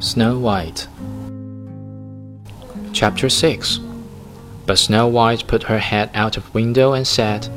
[0.00, 0.86] Snow White
[2.92, 3.80] Chapter 6
[4.64, 7.48] But Snow White put her head out of window and said,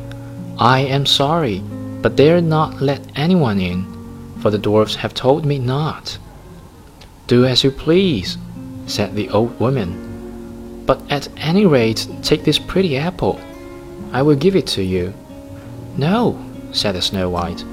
[0.57, 1.59] I am sorry,
[2.01, 3.85] but dare not let anyone in,
[4.41, 6.17] for the dwarfs have told me not.
[7.27, 8.39] Do as you please,
[8.87, 13.39] said the old woman, but at any rate take this pretty apple.
[14.11, 15.13] I will give it to you.
[15.95, 17.63] No, said the Snow White,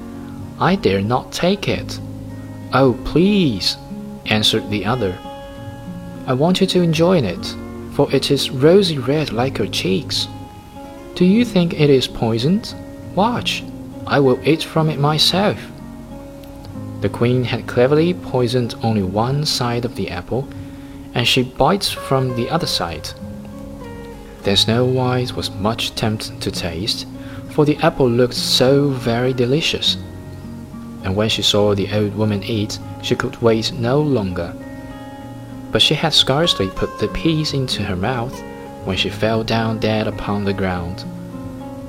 [0.59, 1.99] I dare not take it.
[2.71, 3.75] Oh, please,
[4.25, 5.17] answered the other.
[6.27, 7.55] I want you to enjoy it,
[7.93, 10.27] for it is rosy red like your cheeks.
[11.15, 12.73] Do you think it is poisoned?
[13.15, 13.63] Watch,
[14.07, 15.59] I will eat from it myself.
[17.01, 20.47] The queen had cleverly poisoned only one side of the apple,
[21.13, 23.09] and she bites from the other side.
[24.43, 27.07] Then Snow White was much tempted to taste,
[27.51, 29.97] for the apple looked so very delicious.
[31.03, 34.53] And when she saw the old woman eat, she could wait no longer.
[35.71, 38.37] But she had scarcely put the piece into her mouth
[38.85, 41.05] when she fell down dead upon the ground.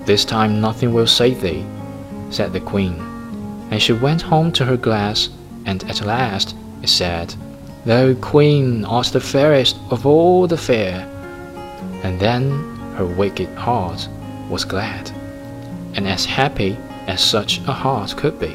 [0.04, 1.64] This time nothing will save thee,
[2.30, 2.94] said the queen.
[3.70, 5.28] And she went home to her glass,
[5.66, 7.34] and at last it said,
[7.84, 11.06] Thou queen art the fairest of all the fair.
[12.02, 12.50] And then
[12.96, 14.08] her wicked heart
[14.50, 15.10] was glad,
[15.94, 18.54] and as happy as such a heart could be.